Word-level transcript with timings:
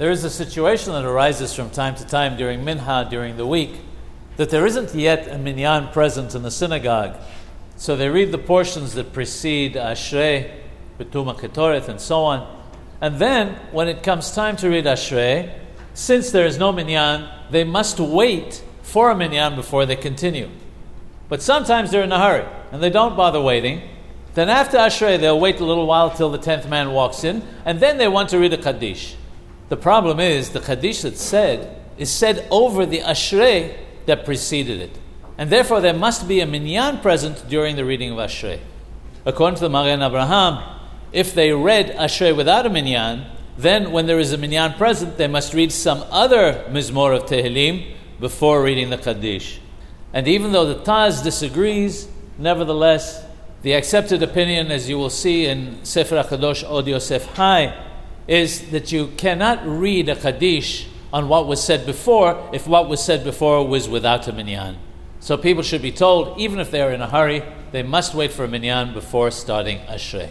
there 0.00 0.10
is 0.10 0.24
a 0.24 0.30
situation 0.30 0.94
that 0.94 1.04
arises 1.04 1.52
from 1.52 1.68
time 1.68 1.94
to 1.94 2.06
time 2.06 2.34
during 2.34 2.64
Minha, 2.64 3.06
during 3.10 3.36
the 3.36 3.46
week, 3.46 3.80
that 4.38 4.48
there 4.48 4.64
isn't 4.64 4.94
yet 4.94 5.28
a 5.28 5.36
minyan 5.36 5.88
present 5.88 6.34
in 6.34 6.42
the 6.42 6.50
synagogue. 6.50 7.16
So 7.76 7.96
they 7.96 8.08
read 8.08 8.32
the 8.32 8.38
portions 8.38 8.94
that 8.94 9.12
precede 9.12 9.74
Ashrei, 9.74 10.52
Pitum 10.98 11.36
HaKetoret, 11.36 11.86
and 11.90 12.00
so 12.00 12.22
on. 12.22 12.64
And 13.02 13.18
then, 13.18 13.56
when 13.72 13.88
it 13.88 14.02
comes 14.02 14.34
time 14.34 14.56
to 14.56 14.70
read 14.70 14.86
Ashrei, 14.86 15.52
since 15.92 16.30
there 16.30 16.46
is 16.46 16.56
no 16.56 16.72
minyan, 16.72 17.28
they 17.50 17.64
must 17.64 18.00
wait 18.00 18.64
for 18.80 19.10
a 19.10 19.14
minyan 19.14 19.54
before 19.54 19.84
they 19.84 19.96
continue. 19.96 20.48
But 21.28 21.42
sometimes 21.42 21.90
they're 21.90 22.04
in 22.04 22.12
a 22.12 22.18
hurry 22.18 22.46
and 22.72 22.82
they 22.82 22.88
don't 22.88 23.18
bother 23.18 23.42
waiting. 23.42 23.82
Then 24.32 24.48
after 24.48 24.78
Ashrei, 24.78 25.20
they'll 25.20 25.38
wait 25.38 25.60
a 25.60 25.64
little 25.66 25.86
while 25.86 26.10
till 26.10 26.30
the 26.30 26.38
tenth 26.38 26.66
man 26.70 26.92
walks 26.92 27.22
in, 27.22 27.46
and 27.66 27.80
then 27.80 27.98
they 27.98 28.08
want 28.08 28.30
to 28.30 28.38
read 28.38 28.54
a 28.54 28.56
Kaddish. 28.56 29.16
The 29.70 29.76
problem 29.76 30.18
is 30.18 30.50
the 30.50 30.60
Kaddish 30.60 31.02
that's 31.02 31.22
said 31.22 31.76
is 31.96 32.10
said 32.10 32.46
over 32.50 32.84
the 32.84 33.00
Ashrei 33.00 33.76
that 34.06 34.24
preceded 34.24 34.80
it. 34.80 34.98
And 35.38 35.48
therefore, 35.48 35.80
there 35.80 35.94
must 35.94 36.26
be 36.26 36.40
a 36.40 36.46
minyan 36.46 36.98
present 36.98 37.48
during 37.48 37.76
the 37.76 37.84
reading 37.84 38.10
of 38.10 38.18
Ashrei. 38.18 38.58
According 39.24 39.56
to 39.56 39.60
the 39.62 39.70
Magen 39.70 40.02
Abraham, 40.02 40.80
if 41.12 41.34
they 41.34 41.52
read 41.52 41.94
Ashrei 41.96 42.36
without 42.36 42.66
a 42.66 42.70
minyan, 42.70 43.26
then 43.56 43.92
when 43.92 44.06
there 44.06 44.18
is 44.18 44.32
a 44.32 44.38
minyan 44.38 44.72
present, 44.72 45.18
they 45.18 45.28
must 45.28 45.54
read 45.54 45.70
some 45.70 46.04
other 46.10 46.64
mizmor 46.68 47.16
of 47.16 47.26
Tehillim 47.26 47.94
before 48.18 48.64
reading 48.64 48.90
the 48.90 48.98
Kaddish. 48.98 49.60
And 50.12 50.26
even 50.26 50.50
though 50.50 50.66
the 50.66 50.82
Taz 50.82 51.22
disagrees, 51.22 52.08
nevertheless, 52.38 53.24
the 53.62 53.74
accepted 53.74 54.22
opinion, 54.22 54.72
as 54.72 54.88
you 54.88 54.98
will 54.98 55.10
see 55.10 55.46
in 55.46 55.84
Sefer 55.84 56.24
HaKadosh 56.24 56.68
Od 56.68 56.88
Yosef 56.88 57.24
Hai, 57.36 57.89
is 58.30 58.70
that 58.70 58.92
you 58.92 59.08
cannot 59.16 59.66
read 59.66 60.08
a 60.08 60.14
Kaddish 60.14 60.86
on 61.12 61.28
what 61.28 61.48
was 61.48 61.60
said 61.60 61.84
before 61.84 62.48
if 62.52 62.64
what 62.64 62.88
was 62.88 63.04
said 63.04 63.24
before 63.24 63.66
was 63.66 63.88
without 63.88 64.28
a 64.28 64.32
minyan. 64.32 64.78
So 65.18 65.36
people 65.36 65.64
should 65.64 65.82
be 65.82 65.90
told, 65.90 66.38
even 66.38 66.60
if 66.60 66.70
they 66.70 66.80
are 66.80 66.92
in 66.92 67.00
a 67.00 67.08
hurry, 67.08 67.42
they 67.72 67.82
must 67.82 68.14
wait 68.14 68.30
for 68.30 68.44
a 68.44 68.48
minyan 68.48 68.94
before 68.94 69.32
starting 69.32 69.80
Ashrei. 69.80 70.30